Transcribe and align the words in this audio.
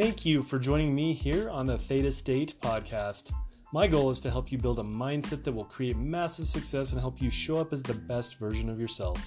Thank 0.00 0.24
you 0.24 0.40
for 0.40 0.58
joining 0.58 0.94
me 0.94 1.12
here 1.12 1.50
on 1.50 1.66
the 1.66 1.76
Theta 1.76 2.10
State 2.10 2.54
podcast. 2.62 3.32
My 3.70 3.86
goal 3.86 4.08
is 4.08 4.18
to 4.20 4.30
help 4.30 4.50
you 4.50 4.56
build 4.56 4.78
a 4.78 4.82
mindset 4.82 5.44
that 5.44 5.52
will 5.52 5.66
create 5.66 5.98
massive 5.98 6.48
success 6.48 6.92
and 6.92 7.00
help 7.02 7.20
you 7.20 7.28
show 7.28 7.58
up 7.58 7.74
as 7.74 7.82
the 7.82 7.92
best 7.92 8.38
version 8.38 8.70
of 8.70 8.80
yourself. 8.80 9.22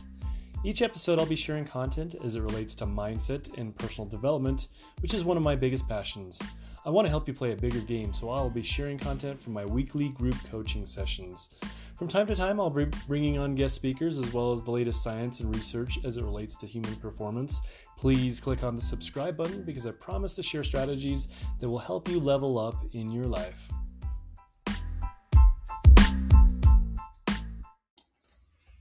Each 0.65 0.81
episode, 0.81 1.19
I'll 1.19 1.27
be 1.27 1.35
sharing 1.35 1.63
content 1.63 2.15
as 2.23 2.33
it 2.33 2.41
relates 2.41 2.73
to 2.73 2.87
mindset 2.87 3.55
and 3.59 3.77
personal 3.77 4.09
development, 4.09 4.69
which 5.01 5.13
is 5.13 5.23
one 5.23 5.37
of 5.37 5.43
my 5.43 5.55
biggest 5.55 5.87
passions. 5.87 6.41
I 6.83 6.89
want 6.89 7.05
to 7.05 7.11
help 7.11 7.27
you 7.27 7.35
play 7.35 7.51
a 7.51 7.55
bigger 7.55 7.81
game, 7.81 8.11
so 8.11 8.31
I'll 8.31 8.49
be 8.49 8.63
sharing 8.63 8.97
content 8.97 9.39
from 9.39 9.53
my 9.53 9.65
weekly 9.65 10.09
group 10.09 10.37
coaching 10.49 10.87
sessions. 10.87 11.49
From 11.95 12.07
time 12.07 12.25
to 12.25 12.35
time, 12.35 12.59
I'll 12.59 12.71
be 12.71 12.85
bringing 13.07 13.37
on 13.37 13.53
guest 13.53 13.75
speakers 13.75 14.17
as 14.17 14.33
well 14.33 14.51
as 14.51 14.63
the 14.63 14.71
latest 14.71 15.03
science 15.03 15.41
and 15.41 15.55
research 15.55 15.99
as 16.03 16.17
it 16.17 16.23
relates 16.23 16.55
to 16.57 16.65
human 16.65 16.95
performance. 16.95 17.61
Please 17.99 18.41
click 18.41 18.63
on 18.63 18.75
the 18.75 18.81
subscribe 18.81 19.37
button 19.37 19.61
because 19.63 19.85
I 19.85 19.91
promise 19.91 20.33
to 20.35 20.43
share 20.43 20.63
strategies 20.63 21.27
that 21.59 21.69
will 21.69 21.77
help 21.77 22.09
you 22.09 22.19
level 22.19 22.57
up 22.57 22.83
in 22.93 23.11
your 23.11 23.25
life. 23.25 23.69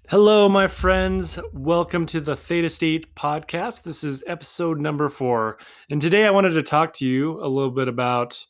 Hello, 0.08 0.48
my 0.48 0.66
friends. 0.66 1.38
Welcome 1.52 2.06
to 2.06 2.20
the 2.20 2.34
Theta 2.34 2.70
State 2.70 3.14
podcast. 3.14 3.82
This 3.82 4.04
is 4.04 4.24
episode 4.26 4.80
number 4.80 5.10
four. 5.10 5.58
And 5.90 6.00
today 6.00 6.24
I 6.24 6.30
wanted 6.30 6.54
to 6.54 6.62
talk 6.62 6.94
to 6.94 7.06
you 7.06 7.38
a 7.44 7.46
little 7.46 7.70
bit 7.70 7.88
about 7.88 8.46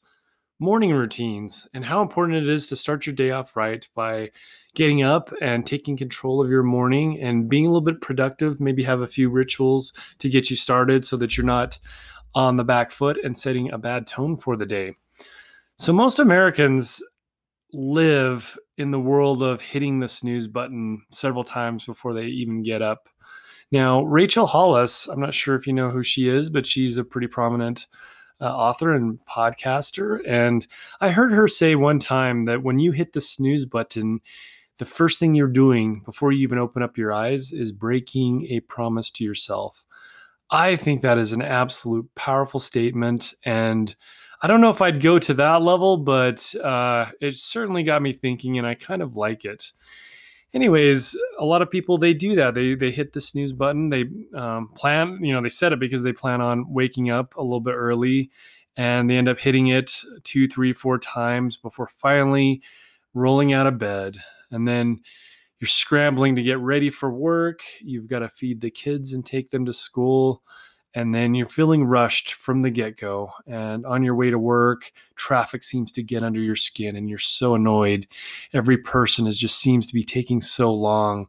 morning 0.62 0.92
routines 0.92 1.66
and 1.74 1.84
how 1.84 2.00
important 2.00 2.38
it 2.38 2.48
is 2.48 2.68
to 2.68 2.76
start 2.76 3.04
your 3.04 3.16
day 3.16 3.32
off 3.32 3.56
right 3.56 3.88
by 3.96 4.30
getting 4.76 5.02
up 5.02 5.32
and 5.42 5.66
taking 5.66 5.96
control 5.96 6.40
of 6.40 6.48
your 6.48 6.62
morning 6.62 7.20
and 7.20 7.48
being 7.48 7.66
a 7.66 7.68
little 7.68 7.80
bit 7.80 8.00
productive. 8.00 8.60
Maybe 8.60 8.84
have 8.84 9.00
a 9.00 9.08
few 9.08 9.28
rituals 9.28 9.92
to 10.20 10.28
get 10.28 10.50
you 10.50 10.56
started 10.56 11.04
so 11.04 11.16
that 11.16 11.36
you're 11.36 11.44
not 11.44 11.80
on 12.36 12.54
the 12.56 12.64
back 12.64 12.92
foot 12.92 13.18
and 13.24 13.36
setting 13.36 13.72
a 13.72 13.76
bad 13.76 14.06
tone 14.06 14.36
for 14.36 14.56
the 14.56 14.64
day. 14.64 14.92
So, 15.78 15.92
most 15.92 16.20
Americans 16.20 17.02
live 17.72 18.56
in 18.78 18.92
the 18.92 19.00
world 19.00 19.42
of 19.42 19.62
hitting 19.62 19.98
the 19.98 20.06
snooze 20.06 20.46
button 20.46 21.02
several 21.10 21.42
times 21.42 21.84
before 21.86 22.14
they 22.14 22.26
even 22.26 22.62
get 22.62 22.82
up. 22.82 23.08
Now, 23.72 24.04
Rachel 24.04 24.46
Hollis, 24.46 25.08
I'm 25.08 25.18
not 25.18 25.34
sure 25.34 25.56
if 25.56 25.66
you 25.66 25.72
know 25.72 25.90
who 25.90 26.04
she 26.04 26.28
is, 26.28 26.50
but 26.50 26.66
she's 26.66 26.98
a 26.98 27.04
pretty 27.04 27.26
prominent 27.26 27.88
uh, 28.42 28.46
author 28.46 28.92
and 28.92 29.20
podcaster. 29.24 30.18
And 30.26 30.66
I 31.00 31.10
heard 31.10 31.32
her 31.32 31.46
say 31.46 31.76
one 31.76 32.00
time 32.00 32.46
that 32.46 32.62
when 32.62 32.80
you 32.80 32.90
hit 32.90 33.12
the 33.12 33.20
snooze 33.20 33.64
button, 33.64 34.20
the 34.78 34.84
first 34.84 35.20
thing 35.20 35.34
you're 35.34 35.46
doing 35.46 36.02
before 36.04 36.32
you 36.32 36.42
even 36.42 36.58
open 36.58 36.82
up 36.82 36.98
your 36.98 37.12
eyes 37.12 37.52
is 37.52 37.70
breaking 37.70 38.46
a 38.50 38.60
promise 38.60 39.10
to 39.12 39.24
yourself. 39.24 39.84
I 40.50 40.74
think 40.76 41.02
that 41.02 41.18
is 41.18 41.32
an 41.32 41.40
absolute 41.40 42.12
powerful 42.16 42.58
statement. 42.58 43.32
And 43.44 43.94
I 44.42 44.48
don't 44.48 44.60
know 44.60 44.70
if 44.70 44.82
I'd 44.82 45.00
go 45.00 45.20
to 45.20 45.34
that 45.34 45.62
level, 45.62 45.98
but 45.98 46.52
uh, 46.56 47.06
it 47.20 47.36
certainly 47.36 47.84
got 47.84 48.02
me 48.02 48.12
thinking, 48.12 48.58
and 48.58 48.66
I 48.66 48.74
kind 48.74 49.00
of 49.02 49.16
like 49.16 49.44
it. 49.44 49.72
Anyways, 50.54 51.16
a 51.38 51.44
lot 51.44 51.62
of 51.62 51.70
people 51.70 51.96
they 51.96 52.12
do 52.12 52.34
that. 52.36 52.54
They 52.54 52.74
they 52.74 52.90
hit 52.90 53.12
the 53.12 53.20
snooze 53.20 53.52
button. 53.52 53.88
They 53.88 54.04
um, 54.34 54.68
plan, 54.74 55.18
you 55.22 55.32
know, 55.32 55.40
they 55.40 55.48
set 55.48 55.72
it 55.72 55.80
because 55.80 56.02
they 56.02 56.12
plan 56.12 56.40
on 56.40 56.70
waking 56.72 57.10
up 57.10 57.34
a 57.36 57.42
little 57.42 57.60
bit 57.60 57.74
early, 57.74 58.30
and 58.76 59.08
they 59.08 59.16
end 59.16 59.28
up 59.28 59.38
hitting 59.38 59.68
it 59.68 59.90
two, 60.24 60.46
three, 60.46 60.72
four 60.72 60.98
times 60.98 61.56
before 61.56 61.86
finally 61.88 62.60
rolling 63.14 63.52
out 63.52 63.66
of 63.66 63.78
bed. 63.78 64.18
And 64.50 64.68
then 64.68 65.00
you're 65.58 65.68
scrambling 65.68 66.36
to 66.36 66.42
get 66.42 66.58
ready 66.58 66.90
for 66.90 67.10
work. 67.10 67.60
You've 67.80 68.08
got 68.08 68.18
to 68.18 68.28
feed 68.28 68.60
the 68.60 68.70
kids 68.70 69.12
and 69.12 69.24
take 69.24 69.50
them 69.50 69.64
to 69.66 69.72
school 69.72 70.42
and 70.94 71.14
then 71.14 71.34
you're 71.34 71.46
feeling 71.46 71.84
rushed 71.84 72.34
from 72.34 72.62
the 72.62 72.70
get 72.70 72.96
go. 72.96 73.30
And 73.46 73.86
on 73.86 74.02
your 74.02 74.14
way 74.14 74.30
to 74.30 74.38
work, 74.38 74.92
traffic 75.16 75.62
seems 75.62 75.92
to 75.92 76.02
get 76.02 76.22
under 76.22 76.40
your 76.40 76.56
skin, 76.56 76.96
and 76.96 77.08
you're 77.08 77.18
so 77.18 77.54
annoyed. 77.54 78.06
Every 78.52 78.76
person 78.76 79.26
is 79.26 79.38
just 79.38 79.58
seems 79.58 79.86
to 79.86 79.94
be 79.94 80.04
taking 80.04 80.40
so 80.40 80.72
long, 80.72 81.26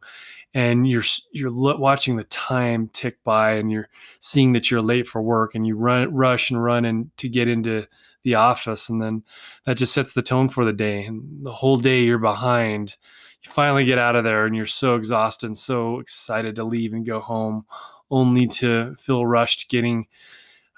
and 0.52 0.88
you're 0.88 1.04
you're 1.32 1.52
watching 1.52 2.16
the 2.16 2.24
time 2.24 2.88
tick 2.92 3.22
by, 3.24 3.54
and 3.54 3.70
you're 3.70 3.88
seeing 4.18 4.52
that 4.52 4.70
you're 4.70 4.82
late 4.82 5.08
for 5.08 5.22
work, 5.22 5.54
and 5.54 5.66
you 5.66 5.76
run 5.76 6.12
rush 6.14 6.50
and 6.50 6.62
run 6.62 6.84
and 6.84 7.16
to 7.18 7.28
get 7.28 7.48
into 7.48 7.86
the 8.22 8.34
office, 8.34 8.88
and 8.88 9.00
then 9.02 9.22
that 9.66 9.76
just 9.76 9.94
sets 9.94 10.12
the 10.12 10.22
tone 10.22 10.48
for 10.48 10.64
the 10.64 10.72
day. 10.72 11.04
And 11.04 11.44
the 11.44 11.52
whole 11.52 11.76
day 11.76 12.02
you're 12.02 12.18
behind. 12.18 12.96
You 13.42 13.50
finally 13.50 13.84
get 13.84 13.98
out 13.98 14.16
of 14.16 14.24
there, 14.24 14.46
and 14.46 14.56
you're 14.56 14.64
so 14.64 14.94
exhausted 14.94 15.46
and 15.46 15.58
so 15.58 15.98
excited 15.98 16.56
to 16.56 16.64
leave 16.64 16.94
and 16.94 17.04
go 17.04 17.20
home 17.20 17.66
only 18.14 18.46
to 18.46 18.94
feel 18.94 19.26
rushed 19.26 19.68
getting 19.68 20.06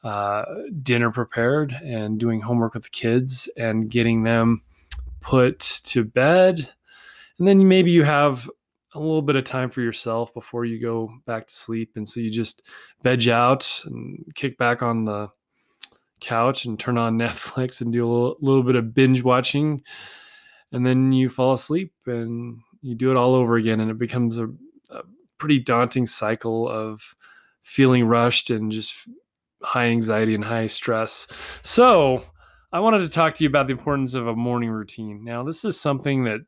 uh, 0.02 0.44
dinner 0.82 1.10
prepared 1.10 1.72
and 1.72 2.18
doing 2.18 2.40
homework 2.40 2.72
with 2.74 2.84
the 2.84 2.90
kids 2.90 3.48
and 3.58 3.90
getting 3.90 4.22
them 4.22 4.62
put 5.20 5.60
to 5.84 6.02
bed. 6.02 6.68
And 7.38 7.46
then 7.46 7.68
maybe 7.68 7.90
you 7.90 8.04
have 8.04 8.48
a 8.94 8.98
little 8.98 9.20
bit 9.20 9.36
of 9.36 9.44
time 9.44 9.68
for 9.68 9.82
yourself 9.82 10.32
before 10.32 10.64
you 10.64 10.80
go 10.80 11.12
back 11.26 11.46
to 11.46 11.54
sleep. 11.54 11.92
And 11.96 12.08
so 12.08 12.20
you 12.20 12.30
just 12.30 12.62
veg 13.02 13.28
out 13.28 13.82
and 13.84 14.24
kick 14.34 14.56
back 14.56 14.82
on 14.82 15.04
the 15.04 15.28
couch 16.20 16.64
and 16.64 16.78
turn 16.78 16.96
on 16.96 17.18
Netflix 17.18 17.82
and 17.82 17.92
do 17.92 18.06
a 18.06 18.10
little, 18.10 18.36
little 18.40 18.62
bit 18.62 18.76
of 18.76 18.94
binge 18.94 19.22
watching. 19.22 19.82
And 20.72 20.86
then 20.86 21.12
you 21.12 21.28
fall 21.28 21.52
asleep 21.52 21.92
and 22.06 22.56
you 22.80 22.94
do 22.94 23.10
it 23.10 23.16
all 23.18 23.34
over 23.34 23.56
again. 23.56 23.80
And 23.80 23.90
it 23.90 23.98
becomes 23.98 24.38
a, 24.38 24.46
a 24.90 25.02
pretty 25.38 25.58
daunting 25.58 26.06
cycle 26.06 26.68
of 26.68 27.14
feeling 27.62 28.04
rushed 28.04 28.50
and 28.50 28.70
just 28.70 29.08
high 29.62 29.86
anxiety 29.86 30.34
and 30.34 30.44
high 30.44 30.66
stress. 30.66 31.26
So, 31.62 32.22
I 32.72 32.80
wanted 32.80 32.98
to 32.98 33.08
talk 33.08 33.34
to 33.34 33.44
you 33.44 33.48
about 33.48 33.68
the 33.68 33.72
importance 33.72 34.14
of 34.14 34.26
a 34.26 34.36
morning 34.36 34.70
routine. 34.70 35.24
Now, 35.24 35.42
this 35.42 35.64
is 35.64 35.80
something 35.80 36.24
that 36.24 36.40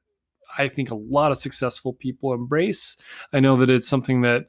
I 0.58 0.68
think 0.68 0.90
a 0.90 0.96
lot 0.96 1.32
of 1.32 1.40
successful 1.40 1.92
people 1.92 2.32
embrace. 2.32 2.96
I 3.32 3.40
know 3.40 3.56
that 3.58 3.70
it's 3.70 3.88
something 3.88 4.22
that 4.22 4.46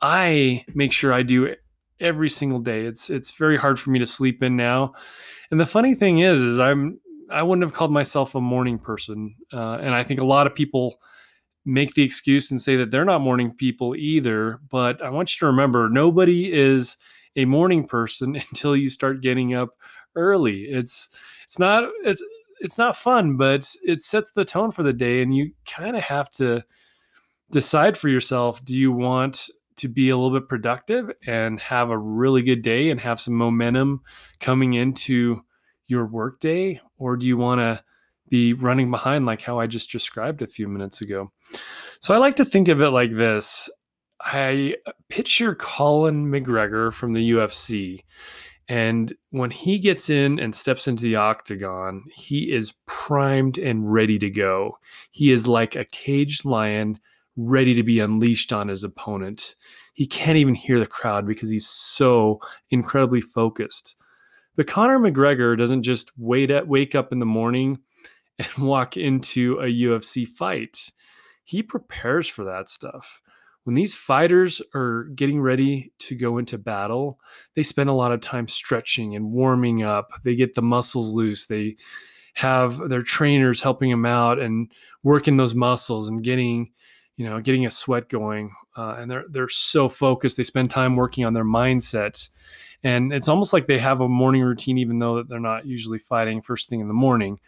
I 0.00 0.64
make 0.74 0.92
sure 0.92 1.12
I 1.12 1.22
do 1.22 1.54
every 2.00 2.28
single 2.28 2.58
day. 2.58 2.84
It's 2.84 3.08
it's 3.08 3.30
very 3.30 3.56
hard 3.56 3.78
for 3.78 3.90
me 3.90 3.98
to 4.00 4.06
sleep 4.06 4.42
in 4.42 4.56
now. 4.56 4.94
And 5.50 5.60
the 5.60 5.66
funny 5.66 5.94
thing 5.94 6.18
is 6.18 6.42
is 6.42 6.58
I'm 6.58 7.00
I 7.30 7.42
wouldn't 7.42 7.64
have 7.64 7.72
called 7.72 7.92
myself 7.92 8.34
a 8.34 8.40
morning 8.40 8.78
person. 8.78 9.36
Uh, 9.52 9.74
and 9.74 9.94
I 9.94 10.02
think 10.02 10.20
a 10.20 10.26
lot 10.26 10.46
of 10.46 10.54
people 10.54 11.00
make 11.64 11.94
the 11.94 12.02
excuse 12.02 12.50
and 12.50 12.60
say 12.60 12.76
that 12.76 12.90
they're 12.90 13.04
not 13.04 13.20
morning 13.20 13.54
people 13.54 13.94
either. 13.94 14.60
But 14.70 15.02
I 15.02 15.10
want 15.10 15.34
you 15.34 15.40
to 15.40 15.46
remember 15.46 15.88
nobody 15.88 16.52
is 16.52 16.96
a 17.36 17.44
morning 17.44 17.86
person 17.86 18.36
until 18.50 18.76
you 18.76 18.88
start 18.88 19.22
getting 19.22 19.54
up 19.54 19.70
early. 20.16 20.62
It's 20.62 21.10
it's 21.44 21.58
not 21.58 21.88
it's 22.04 22.24
it's 22.60 22.78
not 22.78 22.96
fun, 22.96 23.36
but 23.36 23.74
it 23.82 24.02
sets 24.02 24.32
the 24.32 24.44
tone 24.44 24.70
for 24.70 24.82
the 24.82 24.92
day 24.92 25.22
and 25.22 25.34
you 25.34 25.52
kind 25.66 25.96
of 25.96 26.02
have 26.02 26.30
to 26.32 26.62
decide 27.52 27.98
for 27.98 28.08
yourself 28.08 28.64
do 28.64 28.76
you 28.76 28.90
want 28.90 29.50
to 29.76 29.86
be 29.86 30.08
a 30.08 30.16
little 30.16 30.38
bit 30.38 30.48
productive 30.48 31.12
and 31.26 31.60
have 31.60 31.90
a 31.90 31.98
really 31.98 32.42
good 32.42 32.62
day 32.62 32.90
and 32.90 32.98
have 32.98 33.20
some 33.20 33.34
momentum 33.34 34.00
coming 34.40 34.72
into 34.72 35.40
your 35.86 36.06
workday 36.06 36.80
or 36.98 37.16
do 37.16 37.26
you 37.26 37.36
want 37.36 37.60
to 37.60 37.82
be 38.32 38.54
running 38.54 38.90
behind 38.90 39.26
like 39.26 39.42
how 39.42 39.60
I 39.60 39.66
just 39.66 39.92
described 39.92 40.40
a 40.40 40.46
few 40.46 40.66
minutes 40.66 41.02
ago. 41.02 41.30
So 42.00 42.14
I 42.14 42.16
like 42.16 42.34
to 42.36 42.46
think 42.46 42.68
of 42.68 42.80
it 42.80 42.88
like 42.88 43.14
this. 43.14 43.68
I 44.22 44.76
picture 45.10 45.54
Conor 45.54 46.40
McGregor 46.40 46.94
from 46.94 47.12
the 47.12 47.32
UFC. 47.32 48.00
And 48.68 49.12
when 49.32 49.50
he 49.50 49.78
gets 49.78 50.08
in 50.08 50.40
and 50.40 50.54
steps 50.54 50.88
into 50.88 51.02
the 51.02 51.16
octagon, 51.16 52.04
he 52.14 52.50
is 52.50 52.72
primed 52.86 53.58
and 53.58 53.92
ready 53.92 54.18
to 54.20 54.30
go. 54.30 54.78
He 55.10 55.30
is 55.30 55.46
like 55.46 55.76
a 55.76 55.84
caged 55.84 56.46
lion 56.46 56.98
ready 57.36 57.74
to 57.74 57.82
be 57.82 58.00
unleashed 58.00 58.50
on 58.50 58.68
his 58.68 58.82
opponent. 58.82 59.56
He 59.92 60.06
can't 60.06 60.38
even 60.38 60.54
hear 60.54 60.80
the 60.80 60.86
crowd 60.86 61.26
because 61.26 61.50
he's 61.50 61.68
so 61.68 62.40
incredibly 62.70 63.20
focused. 63.20 63.94
But 64.56 64.68
Conor 64.68 64.98
McGregor 64.98 65.58
doesn't 65.58 65.82
just 65.82 66.12
wait 66.16 66.50
at, 66.50 66.66
wake 66.66 66.94
up 66.94 67.12
in 67.12 67.18
the 67.18 67.26
morning 67.26 67.78
and 68.38 68.66
walk 68.66 68.96
into 68.96 69.58
a 69.60 69.66
UFC 69.66 70.26
fight. 70.26 70.90
He 71.44 71.62
prepares 71.62 72.28
for 72.28 72.44
that 72.44 72.68
stuff. 72.68 73.20
When 73.64 73.74
these 73.74 73.94
fighters 73.94 74.60
are 74.74 75.04
getting 75.14 75.40
ready 75.40 75.92
to 76.00 76.16
go 76.16 76.38
into 76.38 76.58
battle, 76.58 77.20
they 77.54 77.62
spend 77.62 77.88
a 77.88 77.94
lot 77.94 78.10
of 78.10 78.20
time 78.20 78.48
stretching 78.48 79.14
and 79.14 79.30
warming 79.30 79.84
up. 79.84 80.08
They 80.24 80.34
get 80.34 80.54
the 80.54 80.62
muscles 80.62 81.14
loose. 81.14 81.46
They 81.46 81.76
have 82.34 82.88
their 82.88 83.02
trainers 83.02 83.60
helping 83.60 83.90
them 83.90 84.06
out 84.06 84.40
and 84.40 84.72
working 85.04 85.36
those 85.36 85.54
muscles 85.54 86.08
and 86.08 86.24
getting, 86.24 86.72
you 87.16 87.28
know, 87.28 87.40
getting 87.40 87.64
a 87.64 87.70
sweat 87.70 88.08
going. 88.08 88.52
Uh, 88.76 88.96
and 88.98 89.10
they're 89.10 89.26
they're 89.28 89.48
so 89.48 89.88
focused. 89.88 90.36
They 90.36 90.44
spend 90.44 90.70
time 90.70 90.96
working 90.96 91.24
on 91.24 91.34
their 91.34 91.44
mindsets 91.44 92.30
and 92.84 93.12
it's 93.12 93.28
almost 93.28 93.52
like 93.52 93.66
they 93.66 93.78
have 93.78 94.00
a 94.00 94.08
morning 94.08 94.42
routine 94.42 94.78
even 94.78 94.98
though 94.98 95.16
that 95.16 95.28
they're 95.28 95.40
not 95.40 95.66
usually 95.66 95.98
fighting 95.98 96.42
first 96.42 96.68
thing 96.68 96.80
in 96.80 96.88
the 96.88 96.94
morning. 96.94 97.38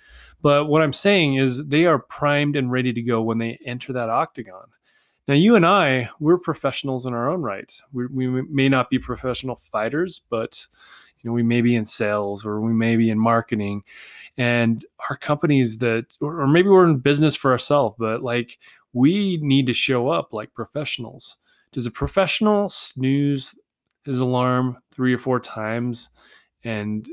But 0.42 0.66
what 0.66 0.82
i'm 0.82 0.92
saying 0.92 1.34
is 1.34 1.66
they 1.66 1.86
are 1.86 1.98
primed 1.98 2.56
and 2.56 2.70
ready 2.70 2.92
to 2.92 3.02
go 3.02 3.22
when 3.22 3.38
they 3.38 3.58
enter 3.64 3.92
that 3.92 4.10
octagon. 4.10 4.66
Now 5.26 5.34
you 5.34 5.56
and 5.56 5.66
i 5.66 6.08
we're 6.20 6.38
professionals 6.38 7.06
in 7.06 7.14
our 7.14 7.30
own 7.30 7.42
right. 7.42 7.72
We, 7.92 8.06
we 8.06 8.42
may 8.42 8.68
not 8.68 8.90
be 8.90 8.98
professional 8.98 9.56
fighters 9.56 10.22
but 10.30 10.66
You 11.22 11.30
know, 11.30 11.34
we 11.34 11.42
may 11.42 11.62
be 11.62 11.74
in 11.74 11.86
sales 11.86 12.44
or 12.44 12.60
we 12.60 12.72
may 12.74 12.96
be 12.96 13.08
in 13.08 13.18
marketing, 13.18 13.82
and 14.36 14.84
our 15.08 15.16
companies 15.16 15.78
that, 15.78 16.16
or 16.20 16.46
maybe 16.46 16.68
we're 16.68 16.84
in 16.84 16.98
business 16.98 17.34
for 17.34 17.50
ourselves, 17.50 17.96
but 17.98 18.22
like 18.22 18.58
we 18.92 19.38
need 19.40 19.66
to 19.66 19.72
show 19.72 20.08
up 20.08 20.32
like 20.34 20.52
professionals. 20.52 21.36
Does 21.72 21.86
a 21.86 21.90
professional 21.90 22.68
snooze 22.68 23.58
his 24.04 24.20
alarm 24.20 24.78
three 24.92 25.14
or 25.14 25.18
four 25.18 25.40
times 25.40 26.10
and 26.62 27.08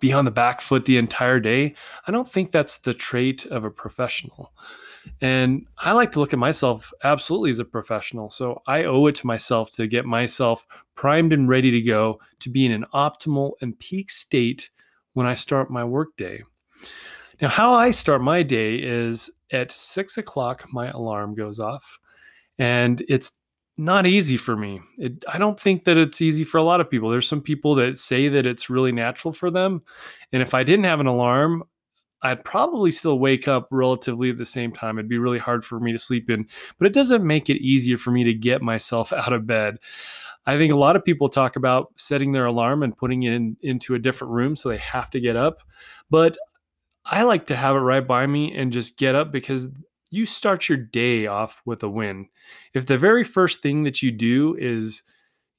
be 0.00 0.12
on 0.12 0.24
the 0.24 0.30
back 0.30 0.60
foot 0.60 0.84
the 0.84 0.96
entire 0.96 1.40
day? 1.40 1.74
I 2.06 2.12
don't 2.12 2.28
think 2.28 2.50
that's 2.50 2.78
the 2.78 2.94
trait 2.94 3.46
of 3.46 3.64
a 3.64 3.70
professional. 3.70 4.52
And 5.20 5.66
I 5.78 5.92
like 5.92 6.12
to 6.12 6.20
look 6.20 6.32
at 6.32 6.38
myself 6.38 6.92
absolutely 7.02 7.50
as 7.50 7.58
a 7.58 7.64
professional. 7.64 8.30
So 8.30 8.62
I 8.66 8.84
owe 8.84 9.06
it 9.06 9.14
to 9.16 9.26
myself 9.26 9.70
to 9.72 9.86
get 9.86 10.06
myself 10.06 10.66
primed 10.94 11.32
and 11.32 11.48
ready 11.48 11.70
to 11.70 11.82
go 11.82 12.20
to 12.40 12.50
be 12.50 12.64
in 12.64 12.72
an 12.72 12.86
optimal 12.94 13.52
and 13.60 13.78
peak 13.78 14.10
state 14.10 14.70
when 15.12 15.26
I 15.26 15.34
start 15.34 15.70
my 15.70 15.84
workday. 15.84 16.42
Now, 17.40 17.48
how 17.48 17.72
I 17.72 17.90
start 17.90 18.22
my 18.22 18.42
day 18.42 18.76
is 18.76 19.30
at 19.50 19.72
six 19.72 20.18
o'clock, 20.18 20.66
my 20.72 20.88
alarm 20.90 21.34
goes 21.34 21.60
off, 21.60 21.98
and 22.58 23.02
it's 23.08 23.40
not 23.76 24.06
easy 24.06 24.36
for 24.36 24.56
me. 24.56 24.80
It, 24.98 25.24
I 25.26 25.38
don't 25.38 25.58
think 25.58 25.84
that 25.84 25.96
it's 25.96 26.20
easy 26.20 26.44
for 26.44 26.58
a 26.58 26.62
lot 26.62 26.80
of 26.80 26.88
people. 26.88 27.10
There's 27.10 27.28
some 27.28 27.42
people 27.42 27.74
that 27.76 27.98
say 27.98 28.28
that 28.28 28.46
it's 28.46 28.70
really 28.70 28.92
natural 28.92 29.32
for 29.32 29.50
them. 29.50 29.82
And 30.32 30.42
if 30.42 30.54
I 30.54 30.62
didn't 30.62 30.84
have 30.84 31.00
an 31.00 31.06
alarm, 31.06 31.64
I'd 32.22 32.44
probably 32.44 32.90
still 32.90 33.18
wake 33.18 33.48
up 33.48 33.68
relatively 33.70 34.30
at 34.30 34.38
the 34.38 34.46
same 34.46 34.72
time. 34.72 34.98
It'd 34.98 35.08
be 35.08 35.18
really 35.18 35.38
hard 35.38 35.64
for 35.64 35.78
me 35.78 35.92
to 35.92 35.98
sleep 35.98 36.30
in, 36.30 36.46
but 36.78 36.86
it 36.86 36.94
doesn't 36.94 37.26
make 37.26 37.50
it 37.50 37.62
easier 37.62 37.98
for 37.98 38.10
me 38.12 38.24
to 38.24 38.32
get 38.32 38.62
myself 38.62 39.12
out 39.12 39.32
of 39.32 39.46
bed. 39.46 39.78
I 40.46 40.56
think 40.56 40.72
a 40.72 40.76
lot 40.76 40.96
of 40.96 41.04
people 41.04 41.28
talk 41.28 41.56
about 41.56 41.92
setting 41.96 42.32
their 42.32 42.46
alarm 42.46 42.82
and 42.82 42.96
putting 42.96 43.22
it 43.22 43.32
in, 43.32 43.56
into 43.60 43.94
a 43.94 43.98
different 43.98 44.32
room 44.32 44.56
so 44.56 44.68
they 44.68 44.76
have 44.76 45.10
to 45.10 45.20
get 45.20 45.36
up. 45.36 45.62
But 46.10 46.36
I 47.04 47.22
like 47.22 47.46
to 47.46 47.56
have 47.56 47.76
it 47.76 47.80
right 47.80 48.06
by 48.06 48.26
me 48.26 48.54
and 48.54 48.72
just 48.72 48.98
get 48.98 49.14
up 49.14 49.32
because 49.32 49.68
you 50.14 50.26
start 50.26 50.68
your 50.68 50.78
day 50.78 51.26
off 51.26 51.60
with 51.64 51.82
a 51.82 51.88
win. 51.88 52.28
If 52.72 52.86
the 52.86 52.98
very 52.98 53.24
first 53.24 53.62
thing 53.62 53.82
that 53.84 54.02
you 54.02 54.12
do 54.12 54.56
is, 54.58 55.02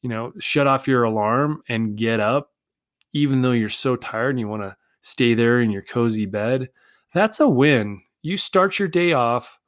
you 0.01 0.09
know, 0.09 0.31
shut 0.39 0.67
off 0.67 0.87
your 0.87 1.03
alarm 1.03 1.61
and 1.67 1.97
get 1.97 2.19
up, 2.19 2.53
even 3.13 3.41
though 3.41 3.51
you're 3.51 3.69
so 3.69 3.95
tired 3.95 4.31
and 4.31 4.39
you 4.39 4.47
want 4.47 4.63
to 4.63 4.77
stay 5.01 5.33
there 5.33 5.61
in 5.61 5.69
your 5.69 5.81
cozy 5.81 6.25
bed, 6.25 6.69
that's 7.13 7.39
a 7.39 7.49
win. 7.49 8.01
You 8.21 8.37
start 8.37 8.79
your 8.79 8.87
day 8.87 9.13
off 9.13 9.59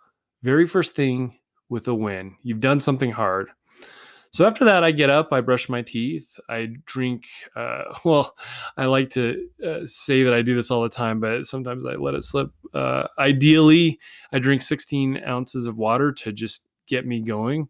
very 0.44 0.68
first 0.68 0.95
thing 0.95 1.38
with 1.69 1.88
a 1.88 1.95
win. 1.95 2.38
You've 2.44 2.60
done 2.60 2.80
something 2.80 3.12
hard. 3.12 3.50
So 4.38 4.45
after 4.45 4.66
that, 4.66 4.84
I 4.84 4.92
get 4.92 5.10
up, 5.10 5.34
I 5.34 5.42
brush 5.42 5.68
my 5.68 5.81
teeth, 5.81 6.39
I 6.48 6.68
drink. 6.86 7.25
Uh, 7.56 7.86
well, 8.06 8.38
I 8.78 8.86
like 8.86 9.10
to 9.13 9.50
uh, 9.66 9.80
say 9.86 10.22
that 10.22 10.31
I 10.31 10.44
do 10.44 10.54
this 10.54 10.69
all 10.69 10.84
the 10.84 10.89
time, 10.89 11.19
but 11.19 11.48
sometimes 11.48 11.88
I 11.88 11.94
let 11.94 12.13
it 12.13 12.22
slip. 12.22 12.51
Uh, 12.72 13.07
ideally, 13.18 14.00
I 14.31 14.38
drink 14.38 14.62
16 14.62 15.24
ounces 15.25 15.66
of 15.66 15.80
water 15.80 16.12
to 16.12 16.31
just 16.31 16.68
get 16.86 17.04
me 17.04 17.24
going. 17.24 17.68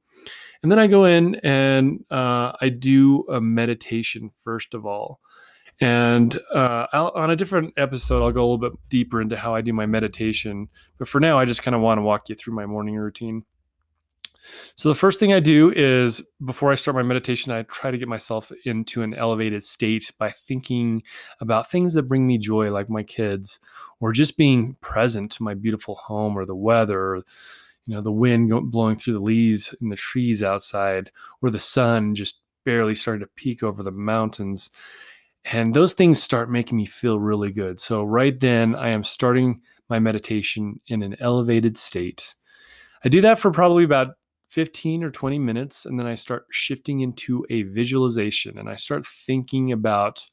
And 0.62 0.70
then 0.70 0.78
I 0.78 0.88
go 0.88 1.06
in 1.06 1.36
and 1.36 2.04
uh, 2.12 2.52
I 2.60 2.68
do 2.68 3.26
a 3.30 3.40
meditation 3.40 4.30
first 4.44 4.74
of 4.74 4.86
all. 4.86 5.22
And 5.80 6.38
uh, 6.54 6.88
on 6.92 7.32
a 7.32 7.38
different 7.38 7.76
episode, 7.78 8.22
I'll 8.22 8.34
go 8.34 8.42
a 8.42 8.48
little 8.50 8.70
bit 8.70 8.74
deeper 8.90 9.22
into 9.22 9.38
how 9.38 9.56
I 9.56 9.62
do 9.62 9.72
my 9.72 9.86
meditation. 9.86 10.68
But 10.98 11.08
for 11.08 11.22
now, 11.22 11.40
I 11.40 11.46
just 11.46 11.64
kind 11.64 11.76
of 11.76 11.82
want 11.82 12.00
to 12.00 12.02
walk 12.02 12.28
you 12.28 12.36
through 12.36 12.56
my 12.56 12.66
morning 12.66 12.98
routine. 12.98 13.46
So, 14.76 14.90
the 14.90 14.96
first 14.96 15.20
thing 15.20 15.34
I 15.34 15.40
do 15.40 15.72
is 15.76 16.22
before 16.44 16.72
I 16.72 16.76
start 16.76 16.96
my 16.96 17.04
meditation, 17.04 17.52
I 17.52 17.64
try 17.64 17.92
to 17.92 17.98
get 17.98 18.08
myself 18.08 18.52
into 18.66 19.02
an 19.02 19.14
elevated 19.14 19.64
state 19.64 20.12
by 20.18 20.32
thinking 20.32 21.04
about 21.40 21.70
things 21.70 21.94
that 21.94 22.04
bring 22.04 22.28
me 22.28 22.38
joy, 22.38 22.72
like 22.72 22.90
my 22.90 23.04
kids, 23.04 23.60
or 24.00 24.12
just 24.12 24.38
being 24.38 24.76
present 24.82 25.32
to 25.34 25.44
my 25.44 25.54
beautiful 25.54 25.96
home 25.96 26.38
or 26.38 26.46
the 26.46 26.56
weather, 26.56 27.00
or, 27.00 27.16
you 27.86 27.96
know, 27.96 28.02
the 28.02 28.12
wind 28.12 28.52
blowing 28.72 28.96
through 28.96 29.14
the 29.14 29.24
leaves 29.24 29.74
in 29.82 29.90
the 29.90 29.96
trees 29.96 30.44
outside, 30.44 31.12
or 31.42 31.50
the 31.50 31.60
sun 31.60 32.16
just 32.16 32.42
barely 32.66 32.96
starting 32.96 33.22
to 33.22 33.32
peek 33.36 33.64
over 33.64 33.82
the 33.82 33.92
mountains. 33.92 34.70
And 35.46 35.74
those 35.74 35.94
things 35.94 36.22
start 36.22 36.50
making 36.50 36.78
me 36.78 36.86
feel 36.86 37.20
really 37.20 37.52
good. 37.52 37.80
So, 37.80 38.04
right 38.04 38.38
then, 38.40 38.76
I 38.76 38.90
am 38.90 39.04
starting 39.04 39.62
my 39.90 40.00
meditation 40.00 40.82
in 40.88 41.04
an 41.04 41.16
elevated 41.20 41.78
state. 41.78 42.36
I 43.04 43.10
do 43.10 43.22
that 43.22 43.40
for 43.40 43.52
probably 43.52 43.84
about 43.84 44.16
15 44.58 45.04
or 45.04 45.12
20 45.12 45.38
minutes, 45.38 45.86
and 45.86 46.00
then 46.00 46.08
I 46.08 46.16
start 46.16 46.48
shifting 46.50 47.02
into 47.02 47.46
a 47.52 47.62
visualization 47.62 48.58
and 48.58 48.68
I 48.68 48.76
start 48.76 49.06
thinking 49.06 49.72
about 49.72 50.26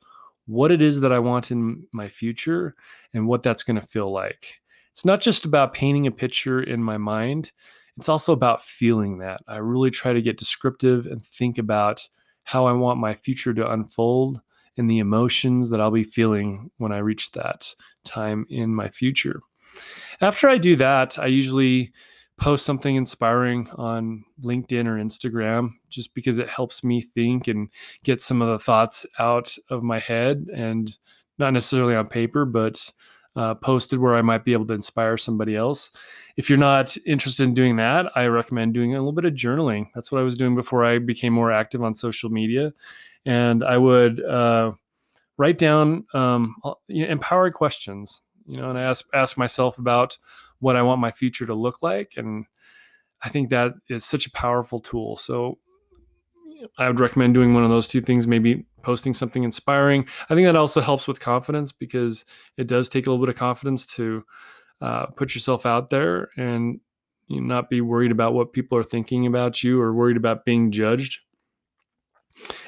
what 0.47 0.73
it 0.73 0.81
is 0.81 1.03
that 1.03 1.12
I 1.12 1.19
want 1.19 1.50
in 1.50 1.87
my 1.93 2.09
future 2.09 2.75
and 3.12 3.26
what 3.26 3.43
that's 3.43 3.62
going 3.62 3.79
to 3.79 3.87
feel 3.87 4.11
like. 4.11 4.55
It's 4.93 5.05
not 5.05 5.21
just 5.21 5.44
about 5.44 5.75
painting 5.75 6.06
a 6.06 6.11
picture 6.11 6.62
in 6.62 6.82
my 6.82 6.97
mind, 6.97 7.53
it's 7.99 8.09
also 8.09 8.32
about 8.32 8.62
feeling 8.62 9.19
that. 9.19 9.43
I 9.47 9.56
really 9.56 9.91
try 9.91 10.15
to 10.15 10.23
get 10.23 10.38
descriptive 10.38 11.05
and 11.05 11.23
think 11.23 11.59
about 11.59 12.09
how 12.44 12.65
I 12.65 12.73
want 12.73 12.99
my 13.00 13.12
future 13.12 13.53
to 13.53 13.73
unfold 13.73 14.41
and 14.79 14.88
the 14.88 15.00
emotions 15.00 15.69
that 15.69 15.82
I'll 15.82 15.91
be 15.91 16.03
feeling 16.03 16.71
when 16.79 16.93
I 16.93 16.99
reach 16.99 17.32
that 17.32 17.75
time 18.05 18.47
in 18.49 18.75
my 18.75 18.88
future. 18.88 19.43
After 20.23 20.49
I 20.49 20.56
do 20.56 20.76
that, 20.76 21.19
I 21.19 21.26
usually 21.26 21.93
post 22.36 22.64
something 22.64 22.96
inspiring 22.96 23.69
on 23.76 24.25
LinkedIn 24.42 24.86
or 24.86 24.96
Instagram 24.96 25.70
just 25.88 26.14
because 26.14 26.38
it 26.38 26.48
helps 26.48 26.82
me 26.82 27.00
think 27.00 27.48
and 27.48 27.69
get 28.02 28.20
some 28.20 28.42
of 28.42 28.48
the 28.48 28.58
thoughts 28.58 29.06
out 29.19 29.54
of 29.70 29.82
my 29.82 29.98
head 29.98 30.48
and 30.52 30.96
not 31.38 31.52
necessarily 31.52 31.94
on 31.94 32.06
paper, 32.06 32.44
but 32.44 32.90
uh, 33.36 33.54
posted 33.54 33.98
where 33.98 34.14
I 34.14 34.22
might 34.22 34.44
be 34.44 34.52
able 34.52 34.66
to 34.66 34.75
inspire 34.75 35.16
somebody 35.16 35.56
else. 35.56 35.90
If 36.36 36.48
you're 36.48 36.58
not 36.58 36.96
interested 37.06 37.44
in 37.44 37.54
doing 37.54 37.76
that, 37.76 38.10
I 38.16 38.26
recommend 38.26 38.75
doing 38.75 38.94
a 38.94 38.98
little 38.98 39.12
bit 39.12 39.25
of 39.25 39.34
journaling. 39.34 39.88
That's 39.94 40.10
what 40.10 40.20
I 40.20 40.25
was 40.25 40.37
doing 40.37 40.54
before 40.54 40.84
I 40.84 40.98
became 40.98 41.32
more 41.32 41.52
active 41.52 41.82
on 41.82 41.94
social 41.94 42.30
media 42.30 42.72
and 43.26 43.64
I 43.64 43.78
would 43.78 44.22
uh, 44.22 44.72
write 45.37 45.58
down 45.58 46.06
um, 46.14 46.56
empowered 46.88 47.54
questions. 47.54 48.22
You 48.46 48.60
know, 48.60 48.69
and 48.69 48.78
I 48.78 48.82
ask 48.82 49.06
ask 49.14 49.38
myself 49.38 49.78
about 49.78 50.19
what 50.64 50.76
I 50.76 50.82
want 50.82 51.00
my 51.00 51.12
future 51.12 51.44
to 51.46 51.55
look 51.55 51.82
like, 51.82 52.14
and 52.16 52.46
I 53.22 53.28
think 53.28 53.50
that 53.50 53.75
is 53.88 54.05
such 54.05 54.26
a 54.26 54.31
powerful 54.31 54.81
tool. 54.81 55.19
So 55.19 55.58
I 56.78 56.88
would 56.88 57.00
recommend 57.00 57.35
doing 57.35 57.52
one 57.52 57.64
of 57.64 57.71
those 57.71 57.87
two 57.87 58.00
things, 58.00 58.26
maybe 58.26 58.64
posting 58.83 59.12
something 59.12 59.44
inspiring. 59.44 60.06
I 60.30 60.35
think 60.35 60.47
that 60.47 60.56
also 60.56 60.80
helps 60.80 61.06
with 61.06 61.21
confidence 61.21 61.71
because 61.71 62.25
it 62.56 62.66
does 62.66 62.88
take 62.88 63.06
a 63.06 63.11
little 63.11 63.25
bit 63.25 63.35
of 63.35 63.38
confidence 63.38 63.85
to 63.97 64.25
uh, 64.80 65.06
put 65.06 65.35
yourself 65.35 65.66
out 65.66 65.90
there 65.90 66.30
and 66.37 66.80
you 67.28 67.40
know, 67.40 67.47
not 67.47 67.71
be 67.71 67.80
worried 67.80 68.11
about 68.11 68.35
what 68.35 68.52
people 68.52 68.78
are 68.78 68.85
thinking 68.85 69.26
about 69.26 69.62
you 69.62 69.80
or 69.80 69.92
worried 69.92 70.16
about 70.16 70.44
being 70.44 70.71
judged. 70.71 71.21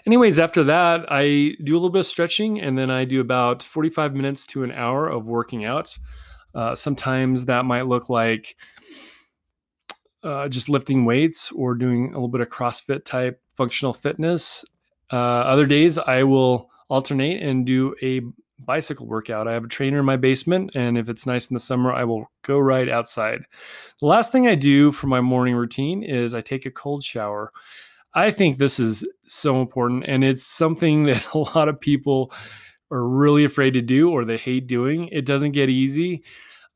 Anyways, 0.07 0.39
after 0.39 0.63
that, 0.65 1.07
I 1.11 1.57
do 1.63 1.75
a 1.75 1.79
little 1.79 1.91
bit 1.91 2.01
of 2.01 2.07
stretching 2.07 2.61
and 2.61 2.79
then 2.79 2.91
I 2.91 3.05
do 3.05 3.21
about 3.21 3.63
45 3.63 4.15
minutes 4.15 4.47
to 4.47 4.63
an 4.63 4.73
hour 4.73 5.09
of 5.09 5.27
working 5.27 5.65
out. 5.65 5.99
Uh, 6.57 6.75
sometimes 6.75 7.45
that 7.45 7.67
might 7.67 7.87
look 7.87 8.09
like 8.09 8.57
uh, 10.23 10.49
just 10.49 10.71
lifting 10.71 11.05
weights 11.05 11.53
or 11.53 11.75
doing 11.75 12.07
a 12.07 12.13
little 12.13 12.29
bit 12.29 12.41
of 12.41 12.49
CrossFit 12.49 13.05
type 13.05 13.41
functional 13.55 13.93
fitness. 13.93 14.65
Uh, 15.13 15.17
other 15.17 15.67
days, 15.67 15.99
I 15.99 16.23
will 16.23 16.71
alternate 16.89 17.43
and 17.43 17.67
do 17.67 17.95
a 18.03 18.23
bicycle 18.65 19.07
workout. 19.07 19.47
I 19.47 19.53
have 19.53 19.65
a 19.65 19.69
trainer 19.69 19.99
in 19.99 20.07
my 20.07 20.17
basement, 20.17 20.75
and 20.75 20.97
if 20.97 21.11
it's 21.11 21.27
nice 21.27 21.51
in 21.51 21.55
the 21.55 21.61
summer, 21.61 21.93
I 21.93 22.05
will 22.05 22.31
go 22.43 22.59
right 22.59 22.89
outside. 22.89 23.43
The 24.01 24.07
last 24.07 24.33
thing 24.33 24.49
I 24.49 24.55
do 24.55 24.91
for 24.93 25.09
my 25.09 25.21
morning 25.21 25.55
routine 25.55 26.03
is 26.03 26.35
I 26.35 26.41
take 26.41 26.65
a 26.65 26.71
cold 26.71 27.05
shower. 27.05 27.53
I 28.15 28.31
think 28.31 28.57
this 28.57 28.81
is 28.81 29.07
so 29.25 29.61
important, 29.61 30.05
and 30.07 30.25
it's 30.25 30.47
something 30.47 31.03
that 31.05 31.35
a 31.35 31.39
lot 31.39 31.69
of 31.69 31.79
people 31.79 32.33
are 32.91 33.07
really 33.07 33.45
afraid 33.45 33.75
to 33.75 33.83
do 33.83 34.11
or 34.11 34.25
they 34.25 34.37
hate 34.37 34.67
doing. 34.67 35.09
It 35.09 35.27
doesn't 35.27 35.53
get 35.53 35.71
easy. 35.71 36.23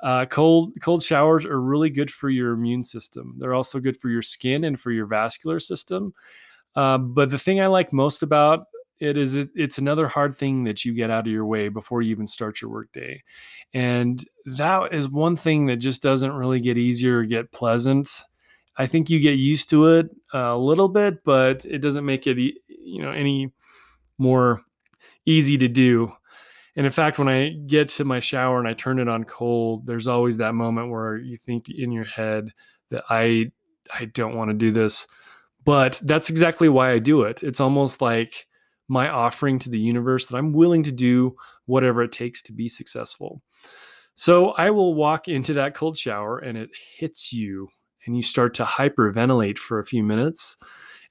Uh, 0.00 0.24
cold 0.24 0.72
cold 0.80 1.02
showers 1.02 1.44
are 1.44 1.60
really 1.60 1.90
good 1.90 2.10
for 2.10 2.30
your 2.30 2.52
immune 2.52 2.82
system. 2.82 3.34
They're 3.38 3.54
also 3.54 3.80
good 3.80 3.98
for 4.00 4.08
your 4.08 4.22
skin 4.22 4.64
and 4.64 4.80
for 4.80 4.90
your 4.90 5.06
vascular 5.06 5.60
system. 5.60 6.14
Uh, 6.74 6.98
but 6.98 7.30
the 7.30 7.38
thing 7.38 7.60
I 7.60 7.66
like 7.66 7.92
most 7.92 8.22
about 8.22 8.66
it 8.98 9.18
is 9.18 9.34
it, 9.34 9.50
it's 9.54 9.78
another 9.78 10.08
hard 10.08 10.36
thing 10.36 10.64
that 10.64 10.84
you 10.84 10.94
get 10.94 11.10
out 11.10 11.26
of 11.26 11.32
your 11.32 11.46
way 11.46 11.68
before 11.68 12.00
you 12.00 12.10
even 12.10 12.26
start 12.26 12.60
your 12.60 12.70
workday, 12.70 13.22
and 13.74 14.26
that 14.46 14.94
is 14.94 15.08
one 15.08 15.36
thing 15.36 15.66
that 15.66 15.76
just 15.76 16.02
doesn't 16.02 16.32
really 16.32 16.60
get 16.60 16.78
easier 16.78 17.18
or 17.18 17.24
get 17.24 17.52
pleasant 17.52 18.08
I 18.80 18.86
think 18.86 19.10
you 19.10 19.20
get 19.20 19.38
used 19.38 19.68
to 19.70 19.86
it 19.86 20.08
a 20.32 20.56
little 20.56 20.88
bit, 20.88 21.22
but 21.22 21.66
it 21.66 21.82
doesn't 21.82 22.06
make 22.06 22.26
it 22.26 22.38
you 22.38 23.02
know 23.02 23.10
any 23.10 23.52
more 24.16 24.62
easy 25.26 25.58
to 25.58 25.68
do. 25.68 26.12
And 26.76 26.86
in 26.86 26.92
fact, 26.92 27.18
when 27.18 27.28
I 27.28 27.50
get 27.66 27.88
to 27.90 28.04
my 28.04 28.20
shower 28.20 28.58
and 28.58 28.68
I 28.68 28.74
turn 28.74 28.98
it 28.98 29.08
on 29.08 29.24
cold, 29.24 29.86
there's 29.86 30.06
always 30.06 30.36
that 30.36 30.54
moment 30.54 30.90
where 30.90 31.16
you 31.16 31.36
think 31.36 31.68
in 31.68 31.90
your 31.90 32.04
head 32.04 32.52
that 32.90 33.04
I 33.10 33.52
I 33.92 34.04
don't 34.06 34.36
want 34.36 34.50
to 34.50 34.56
do 34.56 34.70
this. 34.70 35.06
But 35.64 36.00
that's 36.04 36.30
exactly 36.30 36.68
why 36.68 36.92
I 36.92 36.98
do 36.98 37.22
it. 37.22 37.42
It's 37.42 37.60
almost 37.60 38.00
like 38.00 38.46
my 38.88 39.08
offering 39.08 39.58
to 39.60 39.70
the 39.70 39.78
universe 39.78 40.26
that 40.26 40.36
I'm 40.36 40.52
willing 40.52 40.82
to 40.84 40.92
do 40.92 41.36
whatever 41.66 42.02
it 42.02 42.12
takes 42.12 42.42
to 42.42 42.52
be 42.52 42.68
successful. 42.68 43.42
So 44.14 44.50
I 44.50 44.70
will 44.70 44.94
walk 44.94 45.28
into 45.28 45.54
that 45.54 45.74
cold 45.74 45.96
shower 45.96 46.38
and 46.38 46.58
it 46.58 46.70
hits 46.98 47.32
you 47.32 47.68
and 48.04 48.16
you 48.16 48.22
start 48.22 48.54
to 48.54 48.64
hyperventilate 48.64 49.58
for 49.58 49.78
a 49.78 49.84
few 49.84 50.02
minutes 50.02 50.56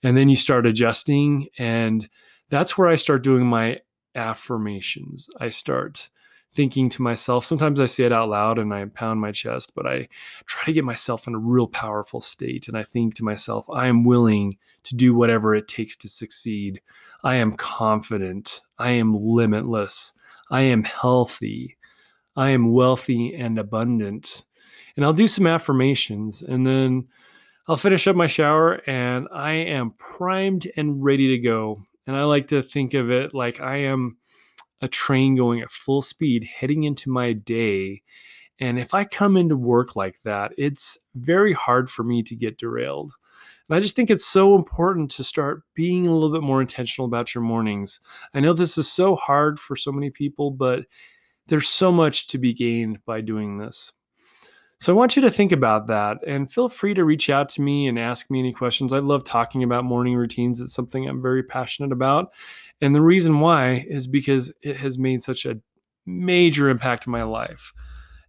and 0.04 0.18
then 0.18 0.28
you 0.28 0.36
start 0.36 0.66
adjusting 0.66 1.48
and 1.58 2.10
that's 2.50 2.78
where 2.78 2.88
I 2.88 2.96
start 2.96 3.24
doing 3.24 3.46
my 3.46 3.80
affirmations. 4.16 5.30
I 5.39 5.50
start 5.50 6.10
thinking 6.51 6.89
to 6.89 7.01
myself, 7.01 7.46
sometimes 7.46 7.80
I 7.80 7.86
say 7.86 8.06
it 8.06 8.12
out 8.12 8.30
loud 8.30 8.58
and 8.58 8.74
I 8.74 8.86
pound 8.86 9.22
my 9.22 9.32
chest, 9.32 9.74
but 9.75 9.86
I 9.86 10.08
try 10.46 10.66
to 10.66 10.74
get 10.74 10.84
myself 10.84 11.28
in 11.28 11.36
a 11.36 11.39
real 11.39 11.68
powerful 11.68 12.22
state 12.22 12.68
and 12.68 12.78
I 12.78 12.84
think 12.84 13.16
to 13.16 13.24
myself, 13.24 13.70
I 13.70 13.88
am 13.88 14.04
willing 14.04 14.58
to 14.84 14.96
do 14.96 15.13
whatever 15.13 15.54
it 15.54 15.68
takes 15.68 15.96
to 15.98 16.10
succeed. 16.10 16.82
I 17.24 17.36
am 17.36 17.54
confident. 17.54 18.62
I 18.78 18.92
am 18.92 19.16
limitless. 19.16 20.13
I 20.50 20.62
am 20.62 20.84
healthy. 20.84 21.78
I 22.36 22.50
am 22.50 22.72
wealthy 22.72 23.36
and 23.36 23.60
abundant. 23.60 24.44
And 24.96 25.06
I'll 25.06 25.13
do 25.13 25.28
some 25.28 25.46
affirmations 25.46 26.42
and 26.42 26.66
then 26.66 27.08
I'll 27.68 27.78
finish 27.78 28.08
up 28.08 28.16
my 28.16 28.28
shower 28.28 28.82
and 28.88 29.28
I 29.32 29.51
am 29.51 29.92
primed 29.92 30.68
and 30.75 31.04
ready 31.04 31.28
to 31.28 31.38
go. 31.38 31.82
And 32.10 32.18
I 32.18 32.24
like 32.24 32.48
to 32.48 32.63
think 32.63 32.96
of 32.96 33.12
it 33.12 33.36
like 33.36 33.62
I 33.62 33.82
am 33.82 34.18
a 34.82 34.88
train 34.88 35.36
going 35.36 35.62
at 35.62 35.70
full 35.70 36.01
speed 36.01 36.44
heading 36.44 36.82
into 36.82 37.12
my 37.12 37.34
day. 37.34 38.01
And 38.60 38.80
if 38.80 38.96
I 38.96 39.04
come 39.04 39.38
into 39.38 39.56
work 39.56 39.96
like 39.96 40.20
that, 40.24 40.51
it's 40.58 40.98
very 41.13 41.54
hard 41.54 41.88
for 41.88 42.01
me 42.01 42.24
to 42.24 42.36
get 42.36 42.58
derailed. 42.58 43.13
And 43.70 43.75
I 43.75 43.80
just 43.80 43.96
think 43.96 44.10
it's 44.10 44.25
so 44.25 44.56
important 44.56 45.12
to 45.12 45.24
start 45.24 45.62
being 45.75 46.08
a 46.08 46.12
little 46.12 46.32
bit 46.32 46.42
more 46.42 46.62
intentional 46.62 47.06
about 47.06 47.36
your 47.36 47.44
mornings. 47.44 48.00
I 48.34 48.39
know 48.39 48.54
this 48.54 48.75
is 48.80 48.92
so 48.92 49.16
hard 49.16 49.60
for 49.60 49.75
so 49.75 49.92
many 49.92 50.10
people, 50.10 50.50
but 50.50 50.86
there's 51.46 51.68
so 51.68 51.92
much 51.92 52.25
to 52.30 52.39
be 52.39 52.56
gained 52.56 53.06
by 53.06 53.22
doing 53.22 53.58
this. 53.58 53.94
So 54.82 54.94
I 54.94 54.96
want 54.96 55.18
you 55.18 55.22
to 55.24 55.32
think 55.32 55.52
about 55.52 55.88
that 55.88 56.20
and 56.26 56.52
feel 56.52 56.70
free 56.70 56.94
to 56.94 57.04
reach 57.04 57.30
out 57.30 57.50
to 57.50 57.62
me 57.62 57.88
and 57.88 58.00
ask 58.00 58.32
me 58.32 58.40
any 58.40 58.54
questions. 58.54 58.94
I 58.94 59.00
love 59.00 59.26
talking 59.26 59.62
about 59.62 59.84
morning 59.84 60.16
routines. 60.16 60.62
It's 60.62 60.74
something 60.74 61.06
I'm 61.06 61.22
very 61.22 61.44
passionate 61.44 61.92
about. 61.92 62.32
And 62.80 62.96
the 62.96 63.02
reason 63.02 63.42
why 63.42 63.86
is 63.90 64.08
because 64.08 64.54
it 64.62 64.78
has 64.78 64.98
made 64.98 65.22
such 65.22 65.46
a 65.46 65.60
major 66.06 66.70
impact 66.70 67.08
in 67.08 67.12
my 67.12 67.24
life. 67.24 67.74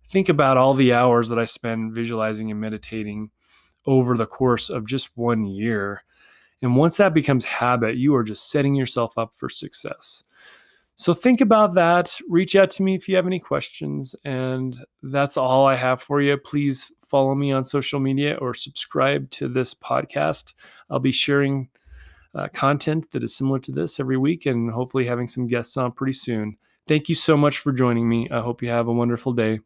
Think 0.09 0.28
about 0.28 0.57
all 0.57 0.75
the 0.75 0.92
hours 0.92 1.28
that 1.28 1.38
I 1.38 1.45
spend 1.45 1.95
visualizing 1.95 2.50
and 2.50 2.61
meditating 2.61 3.30
over 3.87 4.16
the 4.16 4.26
course 4.26 4.71
of 4.71 4.87
just 4.87 5.16
one 5.16 5.45
year. 5.45 6.02
And 6.62 6.76
once 6.76 6.97
that 6.97 7.14
becomes 7.14 7.45
habit, 7.45 7.97
you 7.97 8.14
are 8.16 8.25
just 8.25 8.50
setting 8.50 8.75
yourself 8.75 9.16
up 9.16 9.37
for 9.37 9.49
success. 9.49 10.25
So 10.97 11.14
think 11.14 11.40
about 11.40 11.75
that. 11.75 12.18
Reach 12.28 12.54
out 12.56 12.70
to 12.73 12.82
me 12.82 12.94
if 12.94 13.09
you 13.09 13.16
have 13.16 13.26
any 13.26 13.40
questions. 13.40 14.14
And 14.25 14.76
that's 15.02 15.37
all 15.37 15.66
I 15.66 15.76
have 15.76 16.02
for 16.02 16.20
you. 16.20 16.37
Please 16.37 16.92
follow 17.06 17.35
me 17.35 17.52
on 17.52 17.64
social 17.64 18.00
media 18.00 18.37
or 18.37 18.54
subscribe 18.54 19.30
to 19.30 19.49
this 19.49 19.75
podcast. 19.75 20.52
I'll 20.90 20.99
be 21.00 21.12
sharing 21.12 21.70
uh, 22.35 22.49
content 22.49 23.11
that 23.12 23.25
is 23.25 23.35
similar 23.35 23.59
to 23.61 23.73
this 23.73 23.99
every 23.99 24.16
week 24.16 24.47
and 24.47 24.70
hopefully 24.70 25.06
having 25.06 25.26
some 25.26 25.47
guests 25.47 25.76
on 25.76 25.92
pretty 25.92 26.12
soon. 26.12 26.56
Thank 26.87 27.09
you 27.09 27.14
so 27.14 27.37
much 27.37 27.59
for 27.59 27.73
joining 27.73 28.09
me. 28.09 28.28
I 28.30 28.40
hope 28.40 28.62
you 28.62 28.68
have 28.68 28.88
a 28.88 28.92
wonderful 28.92 29.32
day. 29.32 29.61